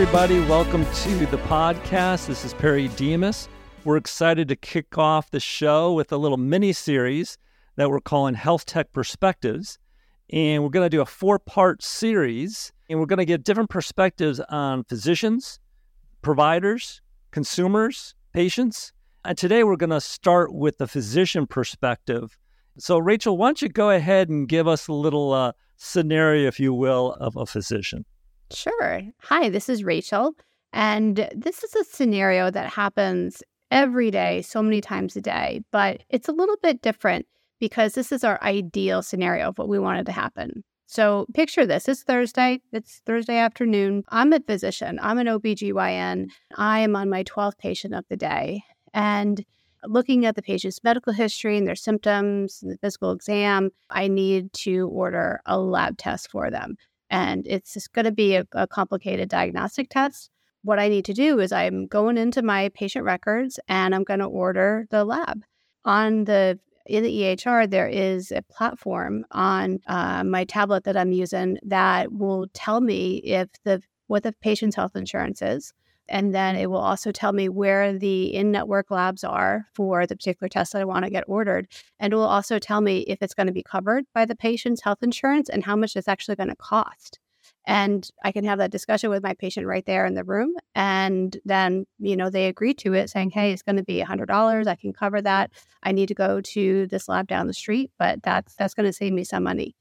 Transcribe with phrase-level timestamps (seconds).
[0.00, 2.28] Everybody, welcome to the podcast.
[2.28, 3.48] This is Perry Demas.
[3.82, 7.36] We're excited to kick off the show with a little mini series
[7.74, 9.76] that we're calling Health Tech Perspectives.
[10.30, 13.70] And we're going to do a four part series, and we're going to get different
[13.70, 15.58] perspectives on physicians,
[16.22, 18.92] providers, consumers, patients.
[19.24, 22.38] And today we're going to start with the physician perspective.
[22.78, 26.60] So, Rachel, why don't you go ahead and give us a little uh, scenario, if
[26.60, 28.04] you will, of a physician?
[28.50, 29.02] Sure.
[29.22, 30.34] Hi, this is Rachel.
[30.72, 36.02] And this is a scenario that happens every day, so many times a day, but
[36.08, 37.26] it's a little bit different
[37.60, 40.64] because this is our ideal scenario of what we wanted to happen.
[40.86, 44.04] So picture this it's Thursday, it's Thursday afternoon.
[44.08, 46.28] I'm a physician, I'm an OBGYN.
[46.56, 48.62] I am on my 12th patient of the day.
[48.94, 49.44] And
[49.84, 54.52] looking at the patient's medical history and their symptoms and the physical exam, I need
[54.54, 56.76] to order a lab test for them
[57.10, 60.30] and it's just going to be a, a complicated diagnostic test.
[60.62, 64.20] What I need to do is I'm going into my patient records and I'm going
[64.20, 65.42] to order the lab.
[65.84, 71.12] On the in the EHR, there is a platform on uh, my tablet that I'm
[71.12, 75.72] using that will tell me if the what the patient's health insurance is,
[76.08, 80.16] and then it will also tell me where the in network labs are for the
[80.16, 81.68] particular test that I want to get ordered.
[82.00, 84.82] And it will also tell me if it's going to be covered by the patient's
[84.82, 87.18] health insurance and how much it's actually going to cost.
[87.66, 90.54] And I can have that discussion with my patient right there in the room.
[90.74, 94.66] And then, you know, they agree to it saying, hey, it's going to be $100.
[94.66, 95.50] I can cover that.
[95.82, 98.92] I need to go to this lab down the street, but that's, that's going to
[98.92, 99.76] save me some money.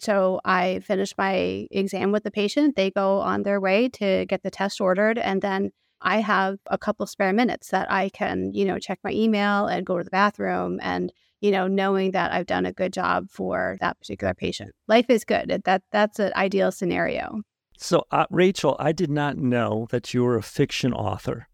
[0.00, 2.74] So I finish my exam with the patient.
[2.74, 5.18] They go on their way to get the test ordered.
[5.18, 9.12] And then I have a couple spare minutes that I can, you know, check my
[9.12, 12.94] email and go to the bathroom and, you know, knowing that I've done a good
[12.94, 14.72] job for that particular patient.
[14.88, 15.62] Life is good.
[15.64, 17.42] That that's an ideal scenario.
[17.76, 21.48] So, uh, Rachel, I did not know that you were a fiction author.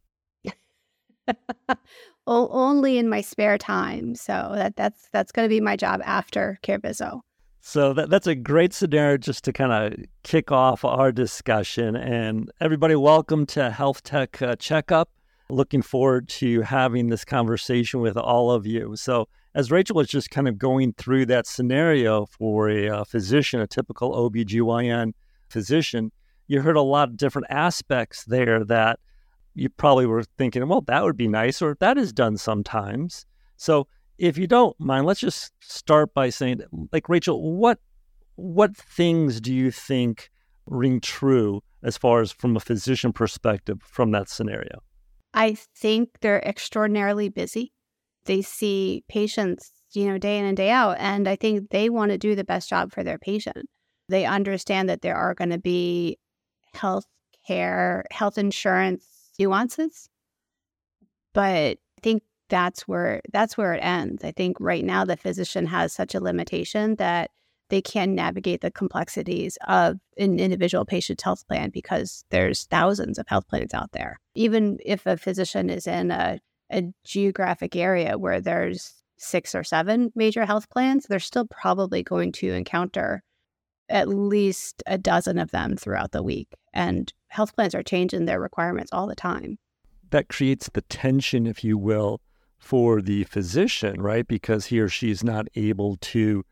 [2.26, 4.14] Only in my spare time.
[4.14, 7.20] So that that's that's going to be my job after CareViso.
[7.68, 11.96] So that, that's a great scenario just to kind of kick off our discussion.
[11.96, 15.10] And everybody, welcome to Health Tech uh, Checkup.
[15.50, 18.94] Looking forward to having this conversation with all of you.
[18.94, 19.26] So,
[19.56, 23.66] as Rachel was just kind of going through that scenario for a uh, physician, a
[23.66, 25.12] typical OBGYN
[25.48, 26.12] physician,
[26.46, 29.00] you heard a lot of different aspects there that
[29.56, 33.26] you probably were thinking, well, that would be nice, or that is done sometimes.
[33.56, 33.88] So,
[34.18, 36.62] if you don't mind, let's just start by saying,
[36.92, 37.78] like Rachel, what
[38.36, 40.30] what things do you think
[40.66, 44.82] ring true as far as from a physician perspective from that scenario?
[45.32, 47.72] I think they're extraordinarily busy.
[48.24, 52.10] They see patients, you know, day in and day out, and I think they want
[52.10, 53.68] to do the best job for their patient.
[54.08, 56.18] They understand that there are going to be
[56.74, 57.06] health
[57.46, 59.04] care, health insurance
[59.38, 60.08] nuances,
[61.32, 64.24] but I think that's where that's where it ends.
[64.24, 67.30] I think right now the physician has such a limitation that
[67.68, 73.26] they can navigate the complexities of an individual patient's health plan because there's thousands of
[73.28, 74.20] health plans out there.
[74.34, 76.38] Even if a physician is in a,
[76.70, 82.30] a geographic area where there's six or seven major health plans, they're still probably going
[82.32, 83.22] to encounter
[83.88, 86.48] at least a dozen of them throughout the week.
[86.72, 89.58] And health plans are changing their requirements all the time.
[90.10, 92.20] That creates the tension, if you will,
[92.58, 94.26] for the physician, right?
[94.26, 96.44] Because he or she is not able to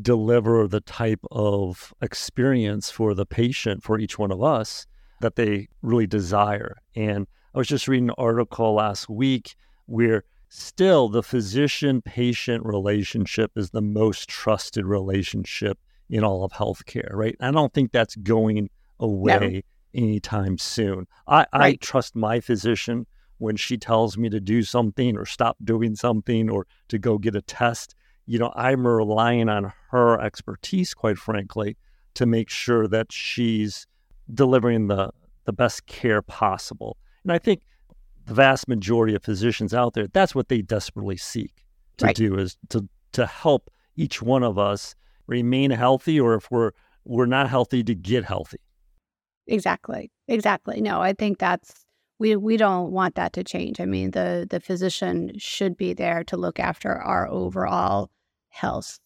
[0.00, 4.86] deliver the type of experience for the patient, for each one of us,
[5.20, 6.76] that they really desire.
[6.96, 9.54] And I was just reading an article last week
[9.86, 15.78] where still the physician patient relationship is the most trusted relationship
[16.10, 17.36] in all of healthcare, right?
[17.40, 19.62] I don't think that's going away
[19.94, 20.02] no.
[20.02, 21.06] anytime soon.
[21.26, 21.48] I, right.
[21.52, 23.06] I trust my physician
[23.38, 27.34] when she tells me to do something or stop doing something or to go get
[27.34, 27.94] a test,
[28.26, 31.76] you know, I'm relying on her expertise, quite frankly,
[32.14, 33.86] to make sure that she's
[34.32, 35.10] delivering the,
[35.44, 36.96] the best care possible.
[37.22, 37.62] And I think
[38.26, 41.64] the vast majority of physicians out there, that's what they desperately seek
[41.98, 42.16] to right.
[42.16, 44.94] do is to to help each one of us
[45.26, 46.72] remain healthy or if we're
[47.04, 48.58] we're not healthy to get healthy.
[49.46, 50.10] Exactly.
[50.26, 50.80] Exactly.
[50.80, 51.84] No, I think that's
[52.18, 53.80] we we don't want that to change.
[53.80, 58.10] I mean, the the physician should be there to look after our overall
[58.48, 58.98] health,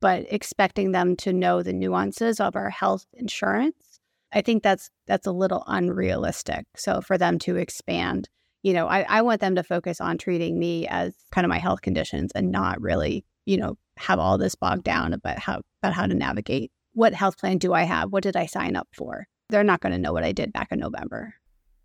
[0.00, 4.00] but expecting them to know the nuances of our health insurance,
[4.32, 6.66] I think that's that's a little unrealistic.
[6.76, 8.28] So for them to expand,
[8.62, 11.58] you know, I, I want them to focus on treating me as kind of my
[11.58, 15.94] health conditions and not really, you know, have all this bogged down about how about
[15.94, 18.12] how to navigate what health plan do I have?
[18.12, 19.26] What did I sign up for?
[19.50, 21.34] they're not going to know what I did back in November.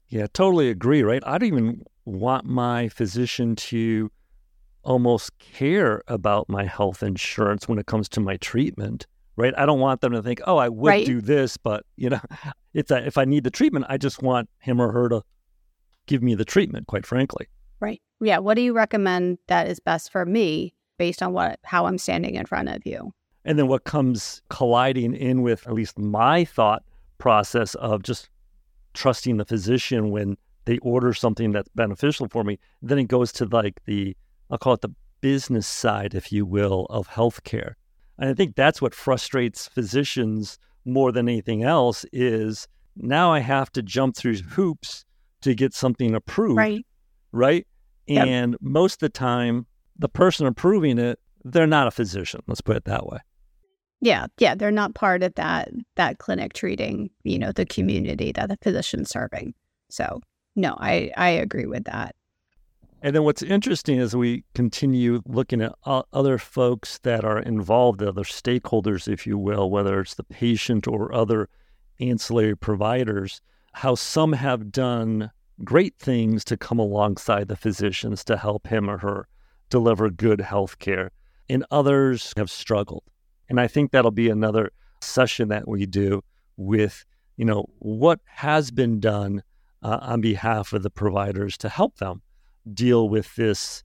[0.09, 1.23] Yeah, totally agree, right?
[1.25, 4.11] I don't even want my physician to
[4.83, 9.53] almost care about my health insurance when it comes to my treatment, right?
[9.57, 11.05] I don't want them to think, oh, I would right.
[11.05, 12.21] do this, but you know,
[12.73, 15.23] if I, if I need the treatment, I just want him or her to
[16.05, 17.47] give me the treatment, quite frankly.
[17.79, 18.01] Right.
[18.21, 18.37] Yeah.
[18.37, 22.35] What do you recommend that is best for me based on what how I'm standing
[22.35, 23.11] in front of you?
[23.43, 26.83] And then what comes colliding in with at least my thought
[27.17, 28.29] process of just
[28.95, 32.59] trusting the physician when they order something that's beneficial for me.
[32.81, 34.15] Then it goes to like the
[34.49, 37.73] I'll call it the business side, if you will, of healthcare.
[38.17, 43.71] And I think that's what frustrates physicians more than anything else is now I have
[43.73, 45.03] to jump through hoops
[45.41, 46.57] to get something approved.
[46.57, 46.85] Right.
[47.31, 47.67] Right.
[48.07, 48.27] Yep.
[48.27, 49.65] And most of the time,
[49.97, 52.41] the person approving it, they're not a physician.
[52.47, 53.19] Let's put it that way.
[54.01, 58.49] Yeah, yeah, they're not part of that that clinic treating, you know, the community that
[58.49, 59.53] the physician's serving.
[59.89, 60.21] So,
[60.55, 62.15] no, I I agree with that.
[63.01, 68.23] And then what's interesting as we continue looking at other folks that are involved, other
[68.23, 71.47] stakeholders, if you will, whether it's the patient or other
[71.99, 73.41] ancillary providers,
[73.73, 75.29] how some have done
[75.63, 79.27] great things to come alongside the physicians to help him or her
[79.69, 81.11] deliver good health care,
[81.49, 83.03] and others have struggled.
[83.49, 84.71] And I think that'll be another
[85.01, 86.23] session that we do
[86.57, 87.05] with,
[87.37, 89.43] you know, what has been done
[89.83, 92.21] uh, on behalf of the providers to help them
[92.73, 93.83] deal with this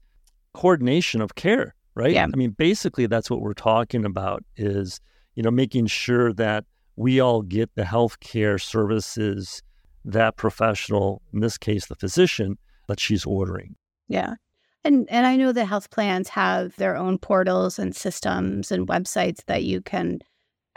[0.53, 2.13] coordination of care, right?
[2.13, 2.25] Yeah.
[2.25, 4.99] I mean, basically, that's what we're talking about is,
[5.35, 6.65] you know, making sure that
[6.95, 9.61] we all get the health care services
[10.03, 13.75] that professional, in this case, the physician, that she's ordering.
[14.07, 14.35] Yeah.
[14.83, 19.45] And and I know the health plans have their own portals and systems and websites
[19.45, 20.19] that you can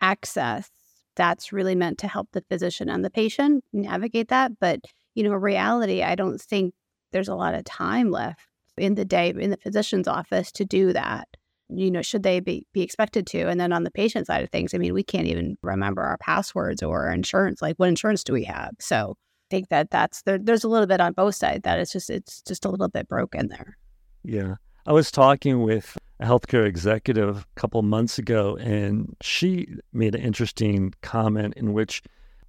[0.00, 0.70] access.
[1.16, 4.52] That's really meant to help the physician and the patient navigate that.
[4.60, 4.80] But,
[5.14, 6.74] you know, reality, I don't think
[7.12, 8.46] there's a lot of time left
[8.76, 11.28] in the day in the physician's office to do that.
[11.68, 13.48] You know, should they be, be expected to?
[13.48, 16.18] And then on the patient side of things, I mean, we can't even remember our
[16.18, 17.62] passwords or our insurance.
[17.62, 18.72] Like, what insurance do we have?
[18.80, 21.92] So I think that that's there, there's a little bit on both sides that it's
[21.92, 23.78] just it's just a little bit broken there.
[24.24, 24.56] Yeah.
[24.86, 30.22] I was talking with a healthcare executive a couple months ago, and she made an
[30.22, 32.02] interesting comment in which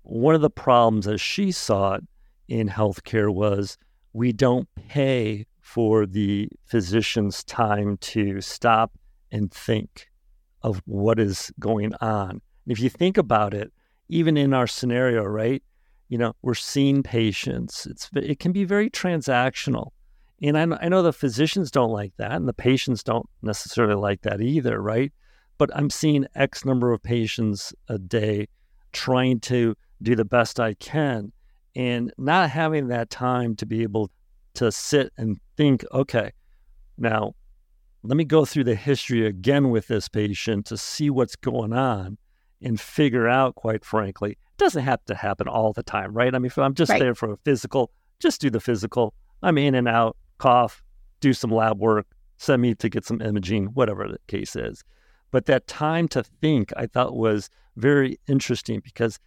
[0.04, 1.98] one of the problems that she saw
[2.48, 3.78] in healthcare was
[4.14, 8.92] we don't pay for the physician's time to stop
[9.32, 10.08] and think
[10.62, 12.30] of what is going on.
[12.30, 13.74] And if you think about it,
[14.08, 15.64] even in our scenario, right?
[16.10, 17.88] You know, we're seeing patients.
[17.88, 19.90] It's it can be very transactional.
[20.42, 24.22] And I, I know the physicians don't like that, and the patients don't necessarily like
[24.22, 25.12] that either, right?
[25.58, 28.48] But I'm seeing X number of patients a day
[28.92, 31.32] trying to do the best I can
[31.76, 34.12] and not having that time to be able
[34.56, 36.32] to sit and think, okay,
[36.98, 37.36] now
[38.04, 42.18] let me go through the history again with this patient to see what's going on
[42.62, 46.34] and figure out, quite frankly, it doesn't have to happen all the time, right?
[46.34, 47.00] I mean, if I'm just right.
[47.00, 49.14] there for a physical, just do the physical.
[49.44, 50.84] I'm in and out cough,
[51.20, 54.84] do some lab work, send me to get some imaging, whatever the case is.
[55.32, 59.20] But that time to think I thought was very interesting because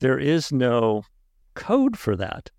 [0.00, 1.02] there is no
[1.54, 2.50] code for that.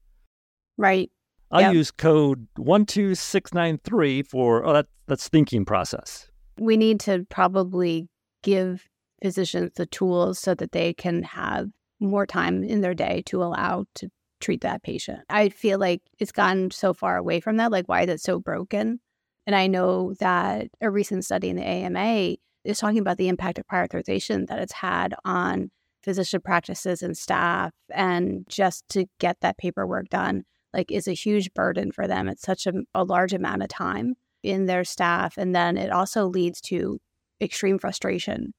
[0.78, 1.12] Right.
[1.52, 1.74] I yep.
[1.74, 6.30] use code 12693 for, oh, that, that's thinking process.
[6.60, 8.08] We need to probably
[8.44, 8.88] give
[9.22, 11.70] physicians the tools so that they can have
[12.00, 14.10] more time in their day to allow to
[14.40, 15.20] treat that patient.
[15.30, 17.72] I feel like it's gotten so far away from that.
[17.72, 19.00] Like, why is it so broken?
[19.46, 23.58] And I know that a recent study in the AMA is talking about the impact
[23.60, 25.72] of prior authorization that it's had on
[26.04, 27.72] physician practices and staff.
[27.90, 30.44] And just to get that paperwork done,
[30.74, 32.28] like, is a huge burden for them.
[32.28, 35.38] It's such a, a large amount of time in their staff.
[35.38, 37.00] And then it also leads to
[37.42, 38.54] extreme frustration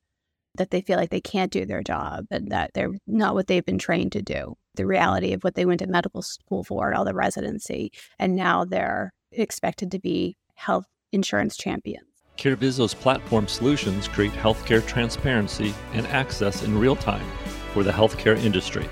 [0.57, 3.65] that they feel like they can't do their job and that they're not what they've
[3.65, 4.57] been trained to do.
[4.81, 8.65] The reality of what they went to medical school for, all the residency, and now
[8.65, 12.07] they're expected to be health insurance champions.
[12.39, 17.27] CareViso's platform solutions create healthcare transparency and access in real time
[17.75, 18.89] for the healthcare industry,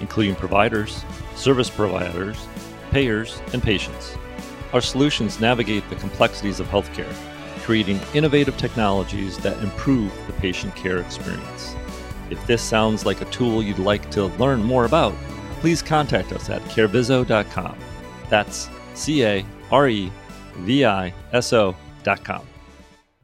[0.00, 2.48] including providers, service providers,
[2.90, 4.16] payers, and patients.
[4.72, 7.14] Our solutions navigate the complexities of healthcare
[7.66, 11.75] creating innovative technologies that improve the patient care experience.
[12.30, 15.14] If this sounds like a tool you'd like to learn more about,
[15.60, 17.78] please contact us at careviso.com.
[18.28, 20.12] That's C A R E
[20.58, 22.46] V I S O.com.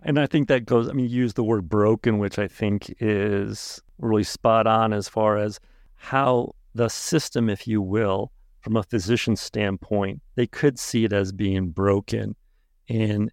[0.05, 2.95] And I think that goes, I mean, you use the word broken, which I think
[2.99, 5.61] is really spot on as far as
[5.95, 11.33] how the system, if you will, from a physician standpoint, they could see it as
[11.33, 12.35] being broken.
[12.89, 13.31] And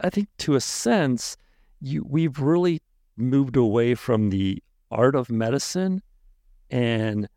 [0.00, 1.36] I think to a sense,
[1.80, 2.80] you, we've really
[3.16, 6.02] moved away from the art of medicine
[6.70, 7.28] and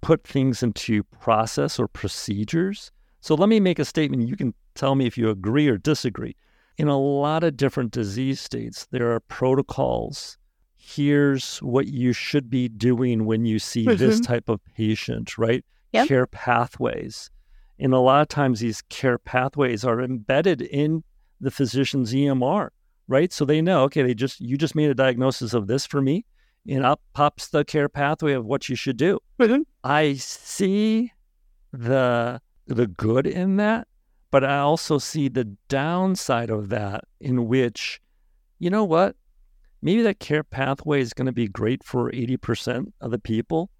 [0.00, 2.90] put things into process or procedures.
[3.20, 4.28] So let me make a statement.
[4.28, 6.36] You can tell me if you agree or disagree.
[6.76, 10.36] In a lot of different disease states, there are protocols.
[10.76, 13.96] Here's what you should be doing when you see mm-hmm.
[13.96, 15.64] this type of patient, right?
[15.92, 16.08] Yep.
[16.08, 17.30] Care pathways.
[17.78, 21.02] And a lot of times these care pathways are embedded in
[21.40, 22.68] the physician's EMR,
[23.08, 23.32] right?
[23.32, 26.24] So they know, okay, they just you just made a diagnosis of this for me
[26.68, 29.20] and up pops the care pathway of what you should do.
[29.38, 29.62] Mm-hmm.
[29.82, 31.12] I see
[31.72, 33.86] the the good in that,
[34.30, 38.00] but I also see the downside of that in which,
[38.58, 39.16] you know what?
[39.82, 43.70] Maybe that care pathway is going to be great for 80% of the people.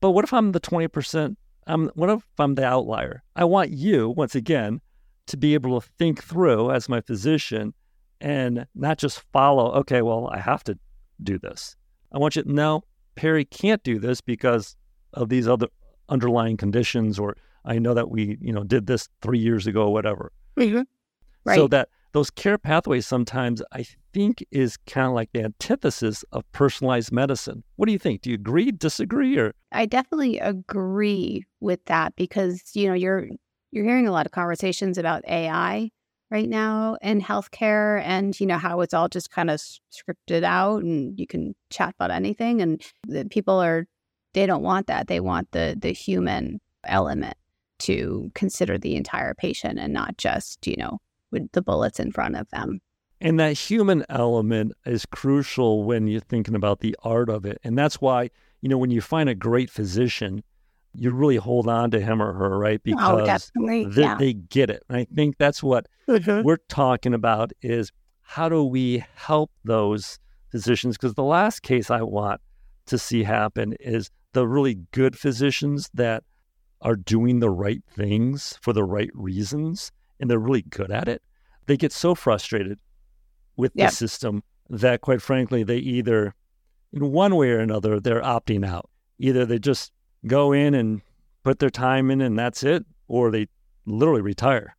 [0.00, 1.36] But what if I'm the 20%?
[1.66, 3.22] I'm, what if I'm the outlier?
[3.34, 4.80] I want you, once again,
[5.26, 7.74] to be able to think through as my physician
[8.20, 10.78] and not just follow, okay, well, I have to
[11.22, 11.76] do this.
[12.12, 12.82] I want you to know
[13.14, 14.76] Perry can't do this because
[15.14, 15.68] of these other
[16.08, 19.92] underlying conditions, or I know that we, you know, did this three years ago, or
[19.92, 20.32] whatever.
[20.56, 20.82] Mm-hmm.
[21.44, 21.56] Right.
[21.56, 26.50] So that those care pathways sometimes I think is kind of like the antithesis of
[26.52, 27.62] personalized medicine.
[27.76, 28.22] What do you think?
[28.22, 29.54] Do you agree, disagree, or?
[29.72, 33.28] I definitely agree with that because you know you're
[33.70, 35.90] you're hearing a lot of conversations about AI
[36.30, 40.82] right now in healthcare and you know how it's all just kind of scripted out
[40.82, 43.86] and you can chat about anything and the people are
[44.36, 45.08] they don't want that.
[45.08, 47.36] They want the the human element
[47.78, 50.98] to consider the entire patient and not just you know
[51.32, 52.80] with the bullets in front of them.
[53.18, 57.58] And that human element is crucial when you're thinking about the art of it.
[57.64, 58.30] And that's why
[58.60, 60.44] you know when you find a great physician
[60.98, 62.80] you really hold on to him or her, right?
[62.98, 64.16] Oh, because oh, they, yeah.
[64.18, 64.82] they, get it.
[64.88, 66.42] And I think that's what mm-hmm.
[66.42, 70.18] we're talking about is how do we help those
[70.50, 70.96] physicians?
[70.96, 72.40] Because the last case I want
[72.86, 76.24] to see happen is the really good physicians that
[76.82, 81.22] are doing the right things for the right reasons and they're really good at it.
[81.66, 82.78] They get so frustrated
[83.56, 86.34] with the system that quite frankly, they either
[86.92, 88.88] in one way or another, they're opting out.
[89.18, 89.92] Either they just
[90.26, 91.02] go in and
[91.44, 93.46] put their time in and that's it, or they
[93.86, 94.76] literally retire.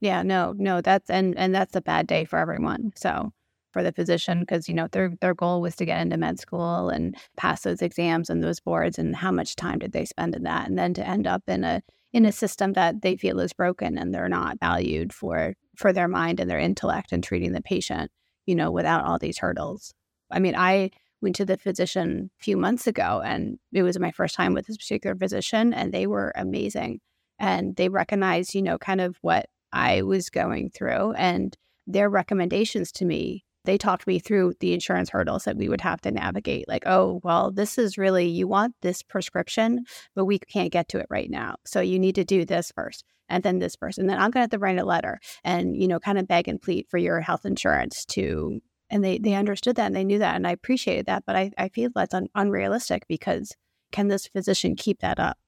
[0.00, 2.92] Yeah, no, no, that's and and that's a bad day for everyone.
[2.96, 3.32] So
[3.72, 6.88] for the physician, because you know their their goal was to get into med school
[6.88, 10.42] and pass those exams and those boards, and how much time did they spend in
[10.44, 13.52] that, and then to end up in a in a system that they feel is
[13.52, 17.62] broken and they're not valued for for their mind and their intellect and treating the
[17.62, 18.10] patient,
[18.46, 19.92] you know, without all these hurdles.
[20.30, 20.90] I mean, I
[21.26, 24.66] went to the physician a few months ago and it was my first time with
[24.66, 27.00] this particular physician and they were amazing.
[27.38, 31.54] And they recognized you know kind of what i was going through and
[31.86, 36.00] their recommendations to me they talked me through the insurance hurdles that we would have
[36.00, 40.72] to navigate like oh well this is really you want this prescription but we can't
[40.72, 43.76] get to it right now so you need to do this first and then this
[43.76, 46.28] person then i'm going to have to write a letter and you know kind of
[46.28, 50.04] beg and plead for your health insurance to and they they understood that and they
[50.04, 51.24] knew that and I appreciated that.
[51.26, 53.54] But I, I feel that's un- unrealistic because
[53.92, 55.38] can this physician keep that up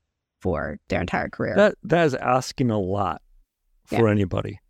[0.40, 1.54] for their entire career?
[1.56, 3.22] That that is asking a lot
[3.86, 4.12] for yeah.
[4.12, 4.60] anybody.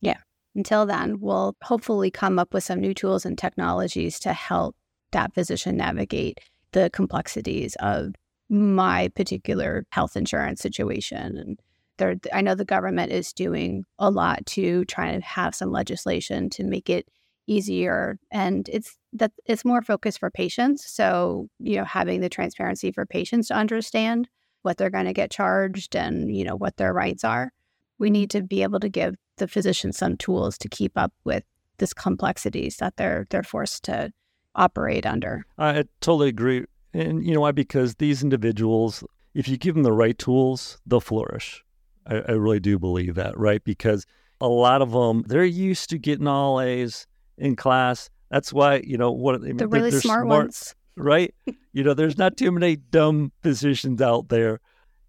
[0.00, 0.18] Yeah.
[0.54, 4.76] Until then, we'll hopefully come up with some new tools and technologies to help
[5.12, 6.38] that physician navigate
[6.72, 8.14] the complexities of
[8.48, 11.58] my particular health insurance situation and
[11.98, 16.50] there I know the government is doing a lot to try and have some legislation
[16.50, 17.06] to make it
[17.52, 22.90] easier and it's that it's more focused for patients so you know having the transparency
[22.90, 24.28] for patients to understand
[24.62, 27.52] what they're going to get charged and you know what their rights are.
[27.98, 31.44] We need to be able to give the physicians some tools to keep up with
[31.78, 34.12] this complexities that they're they're forced to
[34.54, 35.44] operate under.
[35.58, 37.52] I totally agree and you know why?
[37.52, 39.04] Because these individuals
[39.34, 41.64] if you give them the right tools they'll flourish.
[42.06, 43.62] I, I really do believe that right?
[43.62, 44.06] Because
[44.40, 47.06] a lot of them they're used to getting all a's
[47.38, 48.10] in class.
[48.30, 51.34] That's why you know what the really smart, smart ones, right?
[51.72, 54.60] you know, there's not too many dumb physicians out there,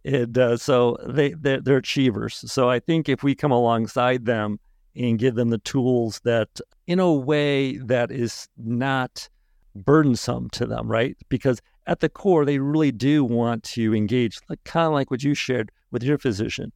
[0.06, 2.44] and uh, so they they're, they're achievers.
[2.52, 4.60] So I think if we come alongside them
[4.96, 9.28] and give them the tools that, in a way that is not
[9.76, 11.18] burdensome to them, right?
[11.30, 15.24] Because at the core, they really do want to engage, like kind of like what
[15.24, 16.72] you shared with your physician.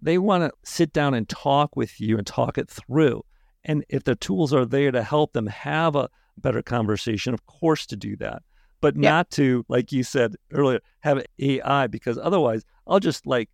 [0.00, 3.24] They want to sit down and talk with you and talk it through.
[3.64, 7.86] And if the tools are there to help them have a better conversation, of course,
[7.86, 8.42] to do that.
[8.80, 9.10] but yeah.
[9.10, 13.50] not to, like you said earlier, have AI because otherwise I'll just like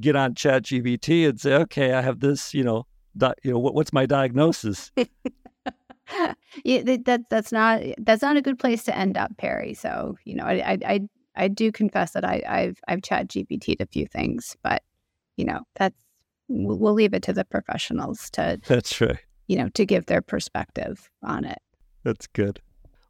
[0.00, 2.86] get on Chat GPT and say, okay, I have this, you know,
[3.16, 4.92] di- you know, what, what's my diagnosis?
[6.64, 9.74] yeah, that that's not that's not a good place to end up, Perry.
[9.74, 11.00] So you know, I I
[11.36, 14.82] I do confess that I I've I've Chat GPT'd a few things, but
[15.36, 15.96] you know, that's
[16.48, 19.18] we'll leave it to the professionals to that's right.
[19.48, 21.58] You know, to give their perspective on it.
[22.04, 22.60] That's good.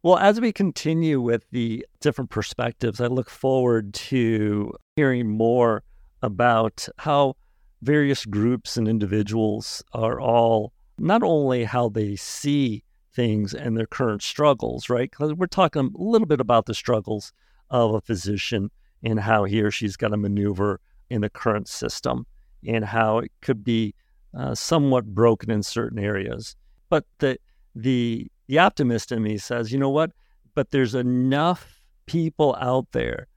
[0.01, 5.83] Well, as we continue with the different perspectives, I look forward to hearing more
[6.21, 7.35] about how
[7.81, 14.21] various groups and individuals are all not only how they see things and their current
[14.21, 15.09] struggles, right?
[15.09, 17.33] Because we're talking a little bit about the struggles
[17.69, 18.71] of a physician
[19.03, 20.79] and how he or she's got to maneuver
[21.09, 22.25] in the current system
[22.67, 23.93] and how it could be
[24.37, 26.55] uh, somewhat broken in certain areas.
[26.89, 27.37] But the
[27.75, 30.11] the the optimist in me says, you know what?
[30.55, 33.27] But there's enough people out there,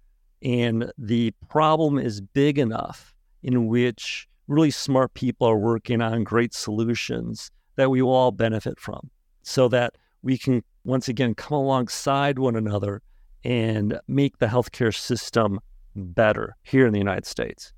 [0.43, 6.55] and the problem is big enough in which really smart people are working on great
[6.55, 9.11] solutions that we will all benefit from
[9.43, 13.03] so that we can once again come alongside one another
[13.45, 15.59] and make the healthcare system
[15.95, 17.73] better here in the United States.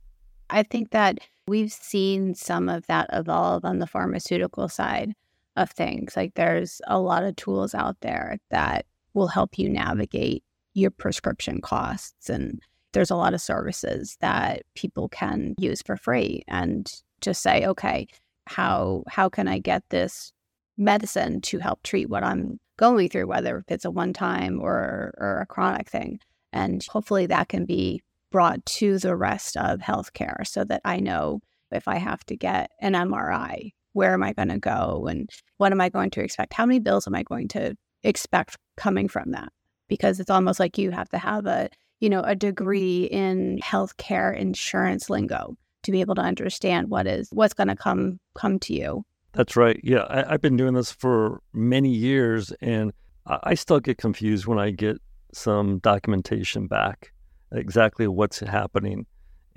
[0.51, 5.15] I think that we've seen some of that evolve on the pharmaceutical side
[5.57, 6.17] of things.
[6.17, 10.43] Like there's a lot of tools out there that will help you navigate
[10.75, 12.61] your prescription costs and
[12.93, 18.07] there's a lot of services that people can use for free and just say okay
[18.47, 20.33] how how can i get this
[20.77, 25.41] medicine to help treat what i'm going through whether it's a one time or or
[25.41, 26.19] a chronic thing
[26.53, 28.03] and hopefully that can be
[28.35, 32.71] brought to the rest of healthcare so that i know if i have to get
[32.81, 36.53] an mri where am i going to go and what am i going to expect
[36.53, 39.53] how many bills am i going to expect coming from that
[39.87, 41.69] because it's almost like you have to have a
[42.05, 47.31] you know, a degree in healthcare insurance lingo to be able to understand what is
[47.33, 49.07] what's going to come come to you.
[49.33, 49.81] That's right.
[49.83, 52.93] Yeah, I, have been doing this for many years, and
[53.27, 54.99] I still get confused when I get
[55.33, 57.14] some documentation back
[57.55, 59.07] exactly what's happening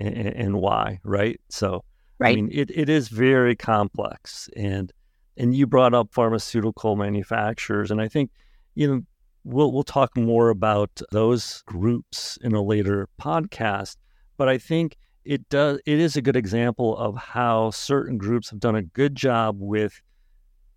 [0.00, 1.00] and, and why.
[1.04, 1.40] Right.
[1.48, 1.84] So,
[2.18, 2.32] right.
[2.32, 4.92] I mean, it, it is very complex, and
[5.36, 8.30] and you brought up pharmaceutical manufacturers, and I think
[8.74, 9.02] you know
[9.44, 13.96] we'll we'll talk more about those groups in a later podcast.
[14.36, 18.60] But I think it does it is a good example of how certain groups have
[18.60, 20.00] done a good job with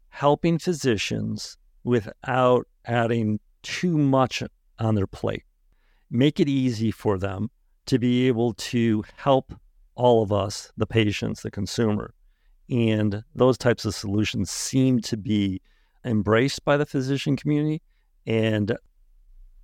[0.10, 4.44] helping physicians without adding too much
[4.80, 5.44] on their plate.
[6.12, 7.50] Make it easy for them
[7.88, 9.54] to be able to help
[9.96, 12.14] all of us, the patients, the consumer.
[12.70, 15.62] And those types of solutions seem to be
[16.06, 17.82] embraced by the physician community
[18.26, 18.76] and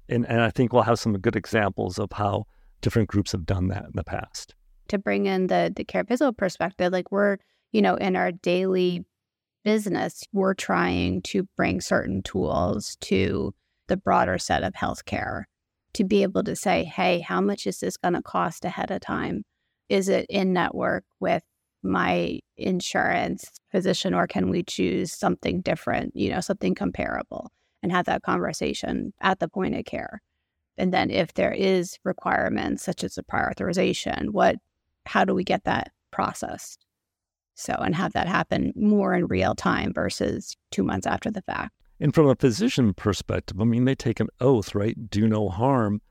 [0.09, 2.45] and and I think we'll have some good examples of how
[2.81, 4.55] different groups have done that in the past.
[4.89, 7.37] To bring in the the CareViso perspective, like we're
[7.71, 9.05] you know in our daily
[9.63, 13.53] business, we're trying to bring certain tools to
[13.87, 15.43] the broader set of healthcare
[15.97, 19.01] to be able to say, hey, how much is this going to cost ahead of
[19.01, 19.43] time?
[19.89, 21.43] Is it in network with
[21.83, 27.51] my insurance physician, or can we choose something different, you know, something comparable?
[27.83, 30.21] and have that conversation at the point of care.
[30.77, 34.57] And then if there is requirements such as a prior authorization, what
[35.05, 36.85] how do we get that processed?
[37.55, 41.73] So and have that happen more in real time versus two months after the fact.
[41.99, 45.09] And from a physician perspective, I mean they take an oath, right?
[45.09, 46.01] Do no harm.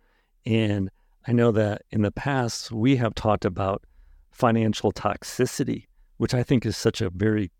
[0.44, 0.90] And
[1.26, 3.84] I know that in the past we have talked about
[4.30, 7.50] financial toxicity, which I think is such a very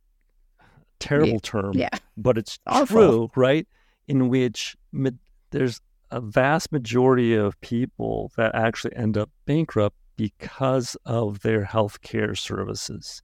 [0.98, 1.72] terrible term.
[1.74, 1.90] Yeah.
[2.16, 3.66] But it's true, right?
[4.08, 5.10] in which ma-
[5.50, 12.36] there's a vast majority of people that actually end up bankrupt because of their healthcare
[12.36, 13.22] services.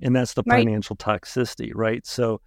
[0.00, 0.60] And that's the right.
[0.60, 2.06] financial toxicity, right?
[2.06, 2.40] So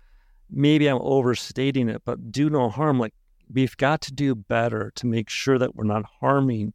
[0.51, 2.99] maybe I'm overstating it, but do no harm.
[2.99, 3.13] Like
[3.51, 6.73] we've got to do better to make sure that we're not harming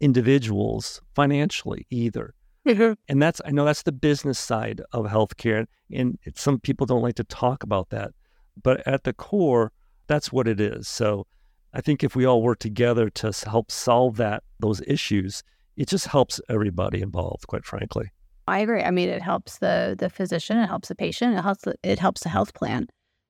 [0.00, 2.34] individuals financially either.
[2.66, 2.94] Mm-hmm.
[3.08, 5.66] And that's, I know that's the business side of healthcare.
[5.92, 8.12] And some people don't like to talk about that.
[8.60, 9.72] But at the core,
[10.06, 10.88] that's what it is.
[10.88, 11.26] So
[11.72, 15.42] I think if we all work together to help solve that those issues,
[15.76, 18.10] it just helps everybody involved, quite frankly.
[18.48, 18.82] I agree.
[18.82, 21.98] I mean, it helps the the physician, it helps the patient, it helps the, it
[21.98, 22.86] helps the health plan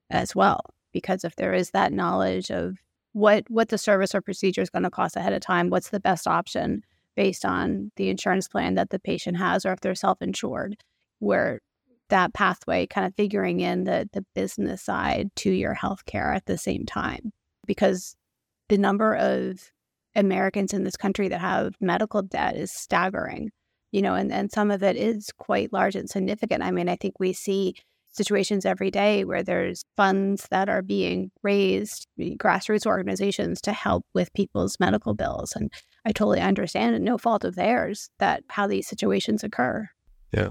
[0.09, 0.61] as well.
[0.93, 2.77] Because if there is that knowledge of
[3.13, 5.99] what what the service or procedure is going to cost ahead of time, what's the
[5.99, 6.83] best option
[7.15, 10.77] based on the insurance plan that the patient has, or if they're self insured,
[11.19, 11.61] where
[12.09, 16.57] that pathway, kind of figuring in the the business side to your healthcare at the
[16.57, 17.31] same time,
[17.65, 18.15] because
[18.69, 19.71] the number of
[20.15, 23.51] Americans in this country that have medical debt is staggering,
[23.91, 26.63] you know, and, and some of it is quite large and significant.
[26.63, 27.75] I mean, I think we see
[28.17, 34.05] situations every day where there's funds that are being raised, eh, grassroots organizations to help
[34.13, 35.53] with people's medical bills.
[35.55, 35.71] And
[36.05, 39.87] I totally understand and no fault of theirs that how these situations occur.
[40.33, 40.49] Yeah.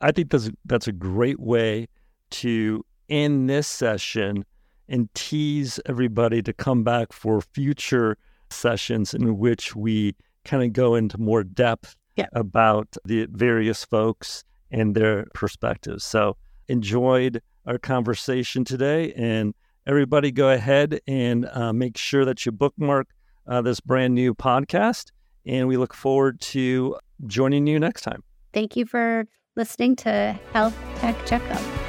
[0.00, 1.86] I think that's that's a great way
[2.30, 4.44] to end this session
[4.88, 8.18] and tease everybody to come back for future
[8.50, 10.14] sessions in which we
[10.44, 12.26] kind of go into more depth yeah.
[12.32, 16.04] about the various folks and their perspectives.
[16.04, 16.36] So
[16.68, 19.54] enjoyed our conversation today and
[19.86, 23.08] everybody go ahead and uh, make sure that you bookmark
[23.46, 25.10] uh, this brand new podcast
[25.46, 26.96] and we look forward to
[27.26, 28.22] joining you next time.
[28.52, 31.83] Thank you for listening to Health Tech Checkup.